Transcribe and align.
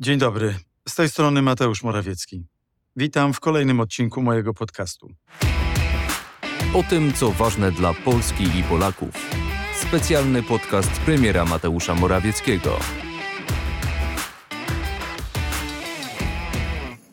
Dzień 0.00 0.18
dobry. 0.18 0.54
Z 0.88 0.94
tej 0.94 1.08
strony 1.08 1.42
Mateusz 1.42 1.82
Morawiecki. 1.82 2.46
Witam 2.96 3.32
w 3.32 3.40
kolejnym 3.40 3.80
odcinku 3.80 4.22
mojego 4.22 4.54
podcastu. 4.54 5.08
O 6.74 6.82
tym, 6.82 7.12
co 7.12 7.30
ważne 7.30 7.72
dla 7.72 7.94
Polski 7.94 8.44
i 8.44 8.62
Polaków. 8.62 9.14
Specjalny 9.74 10.42
podcast 10.42 10.90
premiera 10.90 11.44
Mateusza 11.44 11.94
Morawieckiego. 11.94 12.78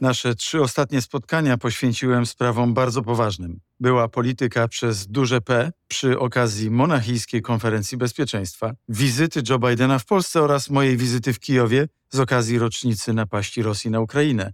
Nasze 0.01 0.35
trzy 0.35 0.61
ostatnie 0.61 1.01
spotkania 1.01 1.57
poświęciłem 1.57 2.25
sprawom 2.25 2.73
bardzo 2.73 3.01
poważnym. 3.01 3.59
Była 3.79 4.07
polityka 4.07 4.67
przez 4.67 5.07
duże 5.07 5.41
P 5.41 5.71
przy 5.87 6.19
okazji 6.19 6.71
monachijskiej 6.71 7.41
konferencji 7.41 7.97
bezpieczeństwa, 7.97 8.73
wizyty 8.89 9.41
Joe 9.49 9.59
Bidena 9.59 9.99
w 9.99 10.05
Polsce 10.05 10.41
oraz 10.41 10.69
mojej 10.69 10.97
wizyty 10.97 11.33
w 11.33 11.39
Kijowie 11.39 11.87
z 12.09 12.19
okazji 12.19 12.59
rocznicy 12.59 13.13
napaści 13.13 13.61
Rosji 13.61 13.91
na 13.91 13.99
Ukrainę. 13.99 14.53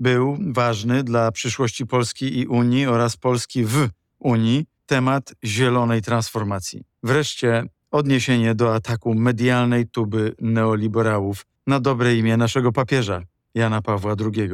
Był 0.00 0.38
ważny 0.46 1.04
dla 1.04 1.32
przyszłości 1.32 1.86
Polski 1.86 2.38
i 2.38 2.46
Unii 2.46 2.86
oraz 2.86 3.16
Polski 3.16 3.64
w 3.64 3.88
Unii 4.18 4.66
temat 4.86 5.34
zielonej 5.44 6.02
transformacji. 6.02 6.84
Wreszcie 7.02 7.64
odniesienie 7.90 8.54
do 8.54 8.74
ataku 8.74 9.14
medialnej 9.14 9.88
tuby 9.88 10.34
neoliberałów 10.40 11.46
na 11.66 11.80
dobre 11.80 12.16
imię 12.16 12.36
naszego 12.36 12.72
papieża, 12.72 13.22
Jana 13.54 13.82
Pawła 13.82 14.14
II. 14.20 14.50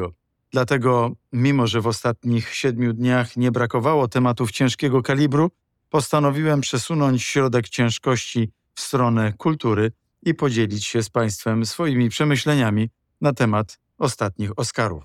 Dlatego, 0.52 1.12
mimo 1.32 1.66
że 1.66 1.80
w 1.80 1.86
ostatnich 1.86 2.54
siedmiu 2.54 2.92
dniach 2.92 3.36
nie 3.36 3.52
brakowało 3.52 4.08
tematów 4.08 4.50
ciężkiego 4.50 5.02
kalibru, 5.02 5.50
postanowiłem 5.90 6.60
przesunąć 6.60 7.22
środek 7.22 7.68
ciężkości 7.68 8.50
w 8.74 8.80
stronę 8.80 9.32
kultury 9.38 9.92
i 10.22 10.34
podzielić 10.34 10.84
się 10.86 11.02
z 11.02 11.10
Państwem 11.10 11.66
swoimi 11.66 12.08
przemyśleniami 12.08 12.90
na 13.20 13.32
temat 13.32 13.78
ostatnich 13.98 14.58
Oscarów. 14.58 15.04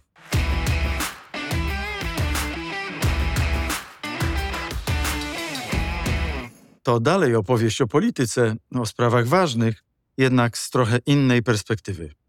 To 6.84 7.00
dalej 7.00 7.36
opowieść 7.36 7.82
o 7.82 7.88
polityce, 7.88 8.56
o 8.76 8.86
sprawach 8.86 9.28
ważnych, 9.28 9.84
jednak 10.18 10.58
z 10.58 10.70
trochę 10.70 11.00
innej 11.06 11.44
perspektywy. 11.44 12.21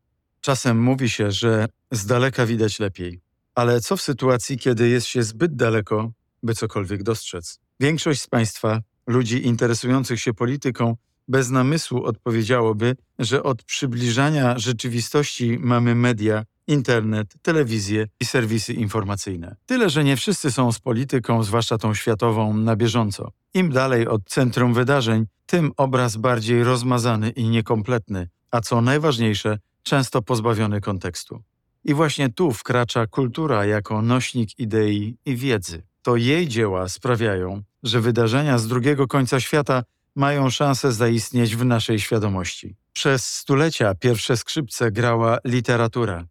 Czasem 0.42 0.82
mówi 0.82 1.08
się, 1.08 1.30
że 1.30 1.68
z 1.90 2.06
daleka 2.06 2.46
widać 2.46 2.78
lepiej. 2.78 3.20
Ale 3.54 3.80
co 3.80 3.96
w 3.96 4.02
sytuacji, 4.02 4.58
kiedy 4.58 4.88
jest 4.88 5.06
się 5.06 5.22
zbyt 5.22 5.56
daleko, 5.56 6.12
by 6.42 6.54
cokolwiek 6.54 7.02
dostrzec? 7.02 7.60
Większość 7.80 8.20
z 8.20 8.26
Państwa, 8.26 8.80
ludzi 9.06 9.46
interesujących 9.46 10.20
się 10.20 10.34
polityką, 10.34 10.96
bez 11.28 11.50
namysłu 11.50 12.04
odpowiedziałoby, 12.04 12.96
że 13.18 13.42
od 13.42 13.62
przybliżania 13.62 14.58
rzeczywistości 14.58 15.58
mamy 15.60 15.94
media, 15.94 16.44
internet, 16.66 17.34
telewizję 17.42 18.06
i 18.20 18.24
serwisy 18.24 18.72
informacyjne. 18.72 19.56
Tyle, 19.66 19.90
że 19.90 20.04
nie 20.04 20.16
wszyscy 20.16 20.52
są 20.52 20.72
z 20.72 20.78
polityką, 20.78 21.42
zwłaszcza 21.42 21.78
tą 21.78 21.94
światową, 21.94 22.56
na 22.56 22.76
bieżąco. 22.76 23.32
Im 23.54 23.70
dalej 23.70 24.08
od 24.08 24.28
centrum 24.28 24.74
wydarzeń, 24.74 25.26
tym 25.46 25.72
obraz 25.76 26.16
bardziej 26.16 26.64
rozmazany 26.64 27.30
i 27.30 27.48
niekompletny, 27.48 28.28
a 28.50 28.60
co 28.60 28.80
najważniejsze, 28.80 29.58
często 29.82 30.22
pozbawiony 30.22 30.80
kontekstu. 30.80 31.42
I 31.84 31.94
właśnie 31.94 32.28
tu 32.28 32.52
wkracza 32.52 33.06
kultura 33.06 33.66
jako 33.66 34.02
nośnik 34.02 34.58
idei 34.58 35.16
i 35.26 35.36
wiedzy. 35.36 35.82
To 36.02 36.16
jej 36.16 36.48
dzieła 36.48 36.88
sprawiają, 36.88 37.62
że 37.82 38.00
wydarzenia 38.00 38.58
z 38.58 38.68
drugiego 38.68 39.06
końca 39.06 39.40
świata 39.40 39.82
mają 40.14 40.50
szansę 40.50 40.92
zaistnieć 40.92 41.56
w 41.56 41.64
naszej 41.64 42.00
świadomości. 42.00 42.76
Przez 42.92 43.34
stulecia 43.34 43.94
pierwsze 43.94 44.36
skrzypce 44.36 44.90
grała 44.90 45.38
literatura. 45.44 46.26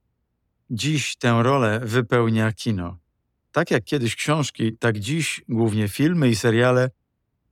Dziś 0.70 1.16
tę 1.16 1.40
rolę 1.44 1.82
wypełnia 1.84 2.52
kino. 2.52 2.98
Tak 3.52 3.72
jak 3.72 3.84
kiedyś 3.84 4.16
książki, 4.16 4.78
tak 4.78 5.00
dziś 5.00 5.42
głównie 5.50 5.88
filmy 5.88 6.30
i 6.30 6.36
seriale 6.36 6.90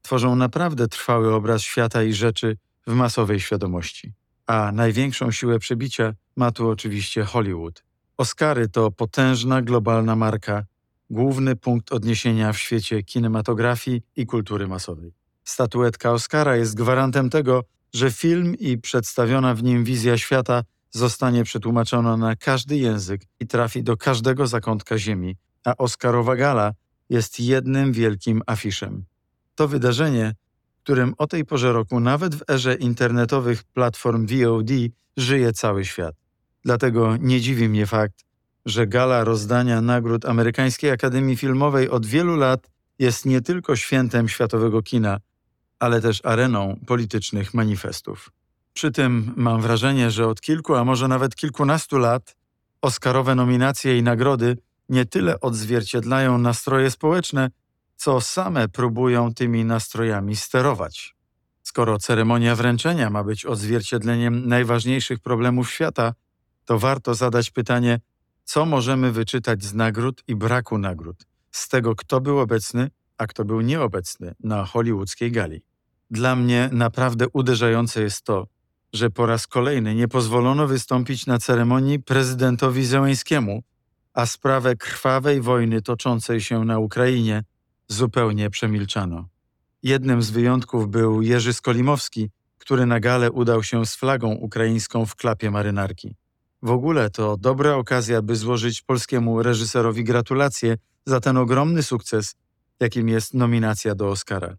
tworzą 0.01 0.35
naprawdę 0.35 0.87
trwały 0.87 1.33
obraz 1.33 1.61
świata 1.61 2.03
i 2.03 2.13
rzeczy 2.13 2.57
w 2.87 2.93
masowej 2.93 3.39
świadomości. 3.39 4.13
A 4.49 4.71
największą 4.71 5.31
siłę 5.31 5.59
przebicia 5.59 6.13
ma 6.35 6.51
tu 6.51 6.69
oczywiście 6.69 7.23
Hollywood. 7.23 7.83
Oscary 8.17 8.69
to 8.69 8.91
potężna 8.91 9.61
globalna 9.61 10.15
marka, 10.15 10.63
główny 11.09 11.55
punkt 11.55 11.91
odniesienia 11.91 12.53
w 12.53 12.57
świecie 12.57 13.03
kinematografii 13.03 14.01
i 14.15 14.25
kultury 14.25 14.67
masowej. 14.67 15.13
Statuetka 15.43 16.11
Oscara 16.11 16.55
jest 16.55 16.75
gwarantem 16.75 17.29
tego, 17.29 17.63
że 17.93 18.11
film 18.11 18.55
i 18.55 18.77
przedstawiona 18.77 19.55
w 19.55 19.63
nim 19.63 19.83
wizja 19.83 20.17
świata 20.17 20.63
zostanie 20.91 21.43
przetłumaczona 21.43 22.17
na 22.17 22.35
każdy 22.35 22.77
język 22.77 23.21
i 23.39 23.47
trafi 23.47 23.83
do 23.83 23.97
każdego 23.97 24.47
zakątka 24.47 24.97
ziemi, 24.97 25.35
a 25.65 25.77
Oscarowa 25.77 26.35
gala 26.35 26.73
jest 27.09 27.39
jednym 27.39 27.93
wielkim 27.93 28.41
afiszem. 28.47 29.05
To 29.55 29.67
wydarzenie, 29.67 30.35
którym 30.89 31.13
o 31.17 31.27
tej 31.27 31.45
porze 31.45 31.73
roku 31.73 31.99
nawet 31.99 32.35
w 32.35 32.49
erze 32.49 32.75
internetowych 32.75 33.63
platform 33.63 34.27
VOD 34.27 34.71
żyje 35.17 35.53
cały 35.53 35.85
świat. 35.85 36.15
Dlatego 36.65 37.17
nie 37.17 37.41
dziwi 37.41 37.69
mnie 37.69 37.85
fakt, 37.85 38.25
że 38.65 38.87
gala 38.87 39.23
rozdania 39.23 39.81
nagród 39.81 40.25
Amerykańskiej 40.25 40.91
Akademii 40.91 41.37
Filmowej 41.37 41.89
od 41.89 42.05
wielu 42.05 42.35
lat 42.35 42.69
jest 42.99 43.25
nie 43.25 43.41
tylko 43.41 43.75
świętem 43.75 44.29
światowego 44.29 44.81
kina, 44.81 45.19
ale 45.79 46.01
też 46.01 46.25
areną 46.25 46.79
politycznych 46.87 47.53
manifestów. 47.53 48.31
Przy 48.73 48.91
tym 48.91 49.33
mam 49.35 49.61
wrażenie, 49.61 50.11
że 50.11 50.27
od 50.27 50.41
kilku, 50.41 50.75
a 50.75 50.85
może 50.85 51.07
nawet 51.07 51.35
kilkunastu 51.35 51.97
lat 51.97 52.35
Oscarowe 52.81 53.35
nominacje 53.35 53.97
i 53.97 54.03
nagrody 54.03 54.57
nie 54.89 55.05
tyle 55.05 55.39
odzwierciedlają 55.39 56.37
nastroje 56.37 56.91
społeczne, 56.91 57.49
co 57.99 58.21
same 58.21 58.69
próbują 58.69 59.33
tymi 59.33 59.65
nastrojami 59.65 60.35
sterować. 60.35 61.15
Skoro 61.63 61.97
ceremonia 61.97 62.55
wręczenia 62.55 63.09
ma 63.09 63.23
być 63.23 63.45
odzwierciedleniem 63.45 64.47
najważniejszych 64.47 65.19
problemów 65.19 65.71
świata, 65.71 66.13
to 66.65 66.79
warto 66.79 67.13
zadać 67.13 67.51
pytanie, 67.51 67.99
co 68.43 68.65
możemy 68.65 69.11
wyczytać 69.11 69.63
z 69.63 69.73
nagród 69.73 70.23
i 70.27 70.35
braku 70.35 70.77
nagród, 70.77 71.25
z 71.51 71.69
tego, 71.69 71.95
kto 71.95 72.21
był 72.21 72.39
obecny, 72.39 72.89
a 73.17 73.27
kto 73.27 73.45
był 73.45 73.61
nieobecny 73.61 74.35
na 74.39 74.65
hollywoodzkiej 74.65 75.31
gali. 75.31 75.61
Dla 76.11 76.35
mnie 76.35 76.69
naprawdę 76.71 77.25
uderzające 77.33 78.01
jest 78.01 78.21
to, 78.21 78.47
że 78.93 79.09
po 79.09 79.25
raz 79.25 79.47
kolejny 79.47 79.95
nie 79.95 80.07
pozwolono 80.07 80.67
wystąpić 80.67 81.25
na 81.25 81.39
ceremonii 81.39 81.99
prezydentowi 81.99 82.85
Zełęńskiemu, 82.85 83.63
a 84.13 84.25
sprawę 84.25 84.75
krwawej 84.75 85.41
wojny 85.41 85.81
toczącej 85.81 86.41
się 86.41 86.65
na 86.65 86.79
Ukrainie 86.79 87.43
zupełnie 87.89 88.49
przemilczano. 88.49 89.27
Jednym 89.83 90.21
z 90.21 90.29
wyjątków 90.29 90.89
był 90.89 91.21
Jerzy 91.21 91.53
Skolimowski, 91.53 92.29
który 92.57 92.85
na 92.85 92.99
galę 92.99 93.31
udał 93.31 93.63
się 93.63 93.85
z 93.85 93.95
flagą 93.95 94.31
ukraińską 94.31 95.05
w 95.05 95.15
klapie 95.15 95.51
marynarki. 95.51 96.15
W 96.61 96.71
ogóle 96.71 97.09
to 97.09 97.37
dobra 97.37 97.75
okazja, 97.75 98.21
by 98.21 98.35
złożyć 98.35 98.81
polskiemu 98.81 99.43
reżyserowi 99.43 100.03
gratulacje 100.03 100.77
za 101.05 101.19
ten 101.19 101.37
ogromny 101.37 101.83
sukces, 101.83 102.35
jakim 102.79 103.09
jest 103.09 103.33
nominacja 103.33 103.95
do 103.95 104.09
Oscara. 104.09 104.55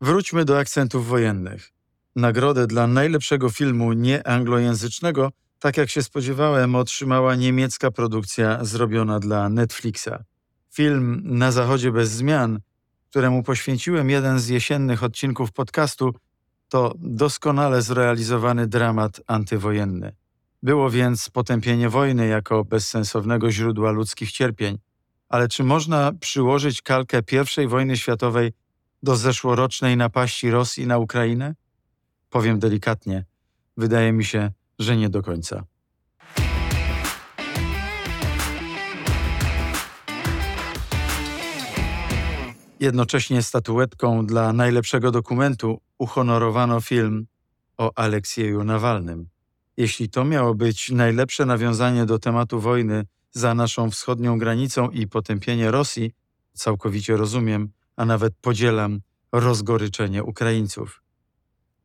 Wróćmy 0.00 0.44
do 0.44 0.58
akcentów 0.58 1.06
wojennych. 1.06 1.72
Nagrodę 2.16 2.66
dla 2.66 2.86
najlepszego 2.86 3.50
filmu 3.50 3.92
nieanglojęzycznego, 3.92 5.30
tak 5.58 5.76
jak 5.76 5.90
się 5.90 6.02
spodziewałem, 6.02 6.74
otrzymała 6.74 7.34
niemiecka 7.34 7.90
produkcja 7.90 8.64
zrobiona 8.64 9.18
dla 9.20 9.48
Netflixa. 9.48 10.24
Film 10.74 11.22
Na 11.24 11.52
Zachodzie 11.52 11.92
bez 11.92 12.10
zmian, 12.10 12.58
któremu 13.12 13.42
poświęciłem 13.42 14.10
jeden 14.10 14.38
z 14.38 14.48
jesiennych 14.48 15.02
odcinków 15.02 15.52
podcastu, 15.52 16.14
to 16.68 16.94
doskonale 16.98 17.82
zrealizowany 17.82 18.66
dramat 18.66 19.20
antywojenny. 19.26 20.12
Było 20.62 20.90
więc 20.90 21.30
potępienie 21.30 21.88
wojny 21.88 22.26
jako 22.26 22.64
bezsensownego 22.64 23.50
źródła 23.50 23.90
ludzkich 23.90 24.32
cierpień. 24.32 24.78
Ale 25.28 25.48
czy 25.48 25.64
można 25.64 26.12
przyłożyć 26.20 26.82
kalkę 26.82 27.22
I 27.64 27.66
wojny 27.66 27.96
światowej 27.96 28.52
do 29.02 29.16
zeszłorocznej 29.16 29.96
napaści 29.96 30.50
Rosji 30.50 30.86
na 30.86 30.98
Ukrainę? 30.98 31.54
Powiem 32.30 32.58
delikatnie, 32.58 33.24
wydaje 33.76 34.12
mi 34.12 34.24
się, 34.24 34.50
że 34.78 34.96
nie 34.96 35.08
do 35.08 35.22
końca. 35.22 35.64
Jednocześnie 42.82 43.42
statuetką 43.42 44.26
dla 44.26 44.52
najlepszego 44.52 45.10
dokumentu 45.10 45.80
uhonorowano 45.98 46.80
film 46.80 47.26
o 47.76 47.92
Aleksieju 47.94 48.64
Nawalnym. 48.64 49.28
Jeśli 49.76 50.08
to 50.08 50.24
miało 50.24 50.54
być 50.54 50.90
najlepsze 50.90 51.46
nawiązanie 51.46 52.06
do 52.06 52.18
tematu 52.18 52.60
wojny 52.60 53.06
za 53.30 53.54
naszą 53.54 53.90
wschodnią 53.90 54.38
granicą 54.38 54.90
i 54.90 55.06
potępienie 55.06 55.70
Rosji, 55.70 56.12
całkowicie 56.52 57.16
rozumiem, 57.16 57.68
a 57.96 58.04
nawet 58.04 58.34
podzielam 58.40 59.00
rozgoryczenie 59.32 60.24
Ukraińców. 60.24 61.02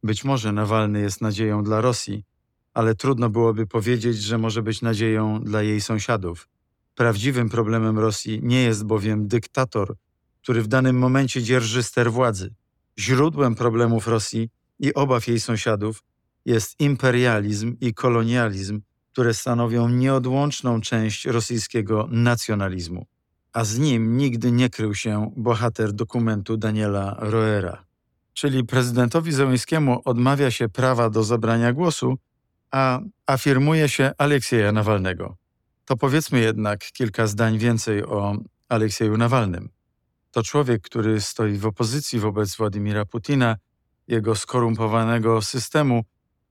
Być 0.03 0.23
może 0.23 0.51
Nawalny 0.51 1.01
jest 1.01 1.21
nadzieją 1.21 1.63
dla 1.63 1.81
Rosji, 1.81 2.23
ale 2.73 2.95
trudno 2.95 3.29
byłoby 3.29 3.67
powiedzieć, 3.67 4.17
że 4.17 4.37
może 4.37 4.61
być 4.61 4.81
nadzieją 4.81 5.43
dla 5.43 5.61
jej 5.61 5.81
sąsiadów. 5.81 6.49
Prawdziwym 6.95 7.49
problemem 7.49 7.99
Rosji 7.99 8.39
nie 8.43 8.63
jest 8.63 8.85
bowiem 8.85 9.27
dyktator, 9.27 9.95
który 10.47 10.61
w 10.61 10.67
danym 10.67 10.97
momencie 10.97 11.43
dzierży 11.43 11.83
ster 11.83 12.11
władzy. 12.11 12.53
Źródłem 12.99 13.55
problemów 13.55 14.07
Rosji 14.07 14.49
i 14.79 14.93
obaw 14.93 15.27
jej 15.27 15.39
sąsiadów 15.39 16.03
jest 16.45 16.79
imperializm 16.79 17.75
i 17.81 17.93
kolonializm, 17.93 18.81
które 19.11 19.33
stanowią 19.33 19.89
nieodłączną 19.89 20.81
część 20.81 21.25
rosyjskiego 21.25 22.07
nacjonalizmu. 22.11 23.05
A 23.53 23.63
z 23.63 23.79
nim 23.79 24.17
nigdy 24.17 24.51
nie 24.51 24.69
krył 24.69 24.95
się 24.95 25.31
bohater 25.37 25.93
dokumentu 25.93 26.57
Daniela 26.57 27.15
Roera. 27.19 27.85
Czyli 28.33 28.63
prezydentowi 28.63 29.31
Zełenskiemu 29.31 30.01
odmawia 30.05 30.51
się 30.51 30.69
prawa 30.69 31.09
do 31.09 31.23
zabrania 31.23 31.73
głosu, 31.73 32.17
a 32.71 32.99
afirmuje 33.25 33.89
się 33.89 34.11
Aleksieja 34.17 34.71
Nawalnego. 34.71 35.37
To 35.85 35.97
powiedzmy 35.97 36.39
jednak 36.39 36.91
kilka 36.91 37.27
zdań 37.27 37.57
więcej 37.57 38.03
o 38.03 38.37
Aleksieju 38.69 39.17
Nawalnym. 39.17 39.76
To 40.37 40.43
człowiek, 40.43 40.81
który 40.81 41.21
stoi 41.21 41.57
w 41.57 41.65
opozycji 41.65 42.19
wobec 42.19 42.55
Władimira 42.55 43.05
Putina, 43.05 43.55
jego 44.07 44.35
skorumpowanego 44.35 45.41
systemu 45.41 46.03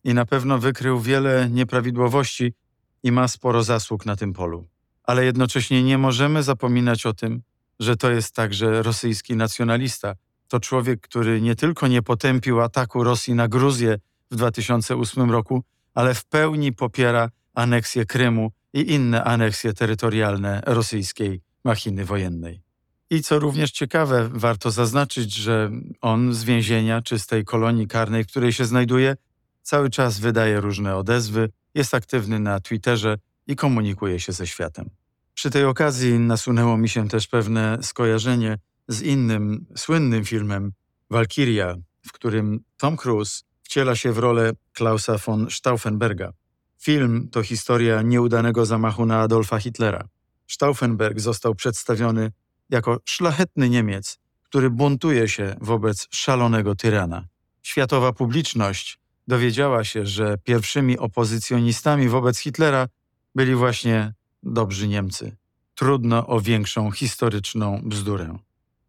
i 0.05 0.15
na 0.15 0.27
pewno 0.27 0.59
wykrył 0.59 1.01
wiele 1.01 1.49
nieprawidłowości 1.51 2.55
i 3.03 3.13
ma 3.13 3.29
sporo 3.29 3.63
zasług 3.63 4.07
na 4.07 4.17
tym 4.17 4.33
polu. 4.33 4.69
Ale 5.03 5.25
jednocześnie 5.25 5.83
nie 5.83 5.99
możemy 5.99 6.43
zapominać 6.43 7.07
o 7.07 7.15
tym, 7.15 7.43
że 7.81 7.97
to 7.97 8.11
jest 8.11 8.35
także 8.35 8.83
rosyjski 8.83 9.37
nacjonalista. 9.37 10.15
To 10.49 10.61
człowiek, 10.61 11.01
który 11.01 11.41
nie 11.41 11.57
tylko 11.57 11.87
nie 11.87 12.03
potępił 12.03 12.61
ataku 12.61 13.05
Rosji 13.05 13.35
na 13.35 13.49
Gruzję 13.49 13.99
w 14.31 14.37
2008 14.37 15.31
roku, 15.31 15.63
ale 15.95 16.15
w 16.15 16.25
pełni 16.25 16.73
popiera 16.73 17.31
aneksję 17.55 18.07
Krymu 18.07 18.51
i 18.73 18.93
inne 18.93 19.25
aneksje 19.25 19.73
terytorialne 19.73 20.63
rosyjskiej 20.67 21.41
machiny 21.65 22.05
wojennej. 22.05 22.66
I 23.11 23.23
co 23.23 23.39
również 23.39 23.71
ciekawe, 23.71 24.29
warto 24.33 24.71
zaznaczyć, 24.71 25.35
że 25.35 25.71
on 26.01 26.35
z 26.35 26.45
więzienia 26.45 27.03
czy 27.03 27.19
z 27.19 27.27
tej 27.27 27.45
kolonii 27.45 27.89
karnej, 27.89 28.25
w 28.25 28.27
której 28.27 28.53
się 28.53 28.65
znajduje, 28.65 29.17
cały 29.63 29.91
czas 29.91 30.19
wydaje 30.19 30.61
różne 30.61 30.97
odezwy, 30.97 31.51
jest 31.75 31.95
aktywny 31.95 32.41
na 32.41 32.61
Twitterze 32.61 33.19
i 33.47 33.57
komunikuje 33.57 34.21
się 34.21 34.33
ze 34.33 34.47
światem. 34.47 34.91
Przy 35.35 35.51
tej 35.51 35.65
okazji 35.65 36.19
nasunęło 36.19 36.77
mi 36.77 36.89
się 36.89 37.09
też 37.09 37.27
pewne 37.27 37.79
skojarzenie 37.83 38.59
z 38.89 39.03
innym 39.03 39.67
słynnym 39.77 40.25
filmem 40.25 40.73
Valkyria, 41.11 41.75
w 42.07 42.13
którym 42.13 42.61
Tom 42.77 42.97
Cruise 42.97 43.43
wciela 43.63 43.97
się 43.97 44.13
w 44.13 44.19
rolę 44.19 44.53
Klausa 44.73 45.19
von 45.19 45.51
Stauffenberga. 45.51 46.33
Film 46.79 47.29
to 47.33 47.43
historia 47.43 48.03
nieudanego 48.03 48.67
zamachu 48.67 49.07
na 49.07 49.21
Adolfa 49.21 49.59
Hitlera. 49.59 50.09
Stauffenberg 50.47 51.21
został 51.21 51.55
przedstawiony 51.55 52.33
jako 52.71 53.01
szlachetny 53.05 53.69
Niemiec, 53.69 54.19
który 54.43 54.71
buntuje 54.71 55.29
się 55.29 55.57
wobec 55.61 56.09
szalonego 56.11 56.75
tyrana. 56.75 57.25
Światowa 57.63 58.13
publiczność 58.13 58.99
dowiedziała 59.29 59.85
się, 59.85 60.07
że 60.07 60.39
pierwszymi 60.45 60.99
opozycjonistami 60.99 62.09
wobec 62.09 62.39
Hitlera 62.39 62.89
byli 63.35 63.55
właśnie 63.55 64.13
dobrzy 64.43 64.89
Niemcy. 64.89 65.37
Trudno 65.75 66.27
o 66.27 66.41
większą 66.41 66.91
historyczną 66.91 67.81
bzdurę. 67.85 68.39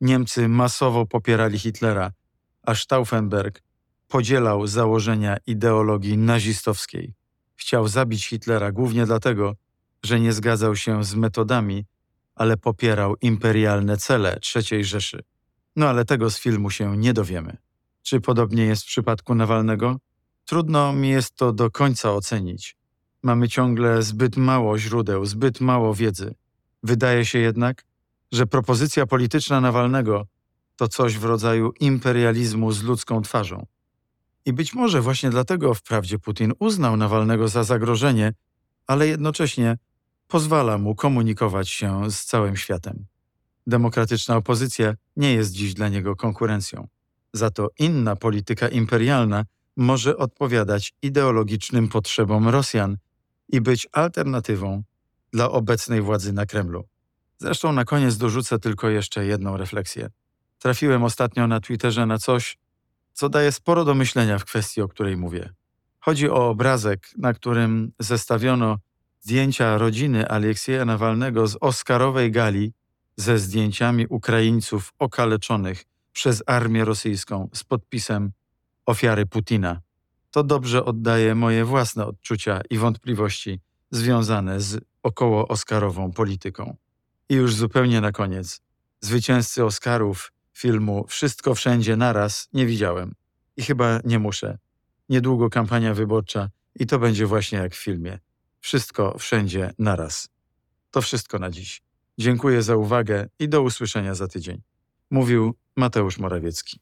Niemcy 0.02 0.48
masowo 0.48 1.06
popierali 1.06 1.60
Hitlera, 1.60 2.12
a 2.64 2.76
Stauffenberg 2.76 3.62
podzielał 4.08 4.68
założenia 4.68 5.38
ideologii 5.48 6.18
nazistowskiej. 6.18 7.14
Chciał 7.56 7.88
zabić 7.88 8.28
Hitlera 8.28 8.72
głównie 8.72 9.06
dlatego, 9.06 9.56
że 10.04 10.20
nie 10.20 10.34
zgadzał 10.34 10.76
się 10.76 11.04
z 11.04 11.16
metodami, 11.16 11.86
ale 12.38 12.58
popierał 12.58 13.16
imperialne 13.22 13.98
cele 13.98 14.40
III 14.56 14.84
Rzeszy. 14.84 15.24
No 15.76 15.90
ale 15.90 16.06
tego 16.06 16.30
z 16.30 16.40
filmu 16.40 16.70
się 16.70 16.98
nie 16.98 17.14
dowiemy. 17.14 17.58
Czy 18.04 18.22
podobnie 18.22 18.64
jest 18.66 18.84
w 18.84 18.88
przypadku 18.88 19.36
Nawalnego? 19.36 19.98
Trudno 20.46 20.94
mi 20.94 21.10
jest 21.10 21.36
to 21.36 21.54
do 21.54 21.72
końca 21.72 22.14
ocenić. 22.14 22.76
Mamy 23.24 23.50
ciągle 23.50 24.02
zbyt 24.02 24.38
mało 24.38 24.78
źródeł, 24.78 25.26
zbyt 25.26 25.62
mało 25.62 25.94
wiedzy. 25.94 26.36
Wydaje 26.84 27.26
się 27.26 27.40
jednak, 27.40 27.86
że 28.32 28.48
propozycja 28.48 29.06
polityczna 29.06 29.62
Nawalnego 29.62 30.28
to 30.76 30.88
coś 30.88 31.18
w 31.18 31.24
rodzaju 31.24 31.72
imperializmu 31.80 32.72
z 32.72 32.84
ludzką 32.84 33.22
twarzą. 33.22 33.66
I 34.46 34.54
być 34.54 34.74
może 34.74 35.02
właśnie 35.02 35.30
dlatego 35.30 35.74
wprawdzie 35.74 36.20
Putin 36.20 36.54
uznał 36.60 36.98
Nawalnego 36.98 37.48
za 37.48 37.64
zagrożenie, 37.64 38.34
ale 38.88 39.08
jednocześnie 39.08 39.78
pozwala 40.28 40.78
mu 40.78 40.96
komunikować 40.96 41.70
się 41.70 42.12
z 42.12 42.26
całym 42.26 42.58
światem. 42.58 43.06
Demokratyczna 43.68 44.36
opozycja 44.36 44.94
nie 45.16 45.34
jest 45.34 45.52
dziś 45.52 45.74
dla 45.74 45.90
niego 45.90 46.16
konkurencją. 46.16 46.88
Za 47.34 47.52
to 47.52 47.70
inna 47.80 48.16
polityka 48.16 48.68
imperialna 48.68 49.46
może 49.78 50.18
odpowiadać 50.18 50.94
ideologicznym 51.02 51.88
potrzebom 51.88 52.48
Rosjan 52.48 52.98
i 53.50 53.62
być 53.62 53.88
alternatywą 53.92 54.84
dla 55.34 55.52
obecnej 55.52 56.02
władzy 56.02 56.34
na 56.34 56.46
Kremlu. 56.46 56.88
Zresztą 57.38 57.72
na 57.72 57.86
koniec 57.86 58.18
dorzucę 58.18 58.60
tylko 58.60 58.90
jeszcze 58.90 59.26
jedną 59.26 59.58
refleksję. 59.58 60.10
Trafiłem 60.60 61.04
ostatnio 61.04 61.48
na 61.48 61.60
Twitterze 61.60 62.06
na 62.06 62.18
coś, 62.18 62.58
co 63.14 63.30
daje 63.30 63.52
sporo 63.52 63.86
do 63.86 63.96
myślenia 63.96 64.40
w 64.40 64.46
kwestii, 64.46 64.82
o 64.82 64.88
której 64.88 65.18
mówię. 65.18 65.54
Chodzi 66.00 66.30
o 66.30 66.50
obrazek, 66.50 67.10
na 67.18 67.34
którym 67.34 67.92
zestawiono 68.00 68.78
zdjęcia 69.28 69.78
rodziny 69.78 70.28
Aleksieja 70.28 70.86
Nawalnego 70.86 71.48
z 71.48 71.58
Oscarowej 71.62 72.32
gali 72.32 72.74
ze 73.18 73.40
zdjęciami 73.40 74.08
Ukraińców 74.10 74.94
okaleczonych 75.00 75.86
przez 76.14 76.44
armię 76.46 76.86
rosyjską 76.86 77.50
z 77.54 77.64
podpisem 77.64 78.32
ofiary 78.86 79.26
Putina. 79.26 79.82
To 80.32 80.44
dobrze 80.44 80.86
oddaje 80.86 81.36
moje 81.36 81.66
własne 81.66 82.06
odczucia 82.06 82.62
i 82.70 82.78
wątpliwości 82.78 83.60
związane 83.92 84.62
z 84.62 84.80
około 85.04 85.48
Oscarową 85.48 86.12
polityką. 86.12 86.78
I 87.30 87.36
już 87.36 87.56
zupełnie 87.56 88.02
na 88.02 88.12
koniec. 88.12 88.62
Zwycięzcy 89.02 89.66
Oscarów 89.66 90.32
filmu 90.54 91.06
Wszystko 91.08 91.56
Wszędzie 91.56 91.96
Naraz 91.98 92.50
nie 92.54 92.66
widziałem. 92.66 93.16
I 93.58 93.64
chyba 93.64 94.00
nie 94.04 94.20
muszę. 94.20 94.58
Niedługo 95.10 95.50
kampania 95.50 95.94
wyborcza 95.94 96.50
i 96.76 96.86
to 96.86 97.00
będzie 97.00 97.26
właśnie 97.26 97.58
jak 97.58 97.76
w 97.76 97.84
filmie. 97.84 98.20
Wszystko 98.60 99.18
wszędzie 99.18 99.74
naraz. 99.80 100.30
To 100.92 101.02
wszystko 101.02 101.40
na 101.40 101.52
dziś. 101.52 101.82
Dziękuję 102.18 102.62
za 102.62 102.76
uwagę 102.76 103.28
i 103.40 103.50
do 103.50 103.62
usłyszenia 103.62 104.16
za 104.16 104.28
tydzień. 104.28 104.62
Mówił 105.12 105.56
Mateusz 105.76 106.18
Morawiecki. 106.18 106.80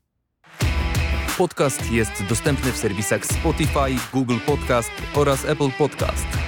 Podcast 1.38 1.92
jest 1.92 2.24
dostępny 2.30 2.72
w 2.72 2.78
serwisach 2.78 3.26
Spotify, 3.26 4.12
Google 4.14 4.38
Podcast 4.46 4.92
oraz 5.16 5.46
Apple 5.46 5.72
Podcast. 5.78 6.45